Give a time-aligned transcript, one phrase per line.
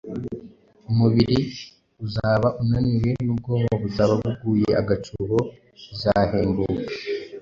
[0.89, 1.39] Umubiri
[2.05, 5.37] uzaba unaniwe n’ubwonko buzaba buguye agacuho
[5.87, 6.91] bizahembuka,